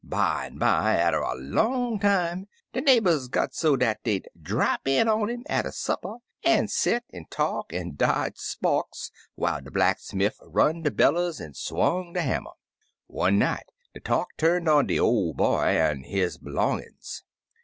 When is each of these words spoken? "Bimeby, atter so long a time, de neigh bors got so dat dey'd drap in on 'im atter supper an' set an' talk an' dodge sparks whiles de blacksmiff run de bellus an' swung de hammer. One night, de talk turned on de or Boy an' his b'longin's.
"Bimeby, 0.03 0.65
atter 0.97 1.21
so 1.21 1.37
long 1.37 1.97
a 1.97 1.99
time, 1.99 2.47
de 2.73 2.81
neigh 2.81 2.97
bors 2.99 3.27
got 3.27 3.53
so 3.53 3.75
dat 3.77 3.99
dey'd 4.03 4.27
drap 4.41 4.87
in 4.87 5.07
on 5.07 5.29
'im 5.29 5.43
atter 5.47 5.69
supper 5.71 6.15
an' 6.43 6.67
set 6.69 7.03
an' 7.13 7.27
talk 7.29 7.71
an' 7.71 7.93
dodge 7.97 8.35
sparks 8.35 9.11
whiles 9.35 9.61
de 9.65 9.69
blacksmiff 9.69 10.39
run 10.41 10.81
de 10.81 10.89
bellus 10.89 11.39
an' 11.39 11.53
swung 11.53 12.13
de 12.13 12.21
hammer. 12.23 12.53
One 13.05 13.37
night, 13.37 13.67
de 13.93 13.99
talk 13.99 14.29
turned 14.37 14.67
on 14.67 14.87
de 14.87 14.99
or 14.99 15.35
Boy 15.35 15.65
an' 15.65 16.01
his 16.01 16.39
b'longin's. 16.39 17.23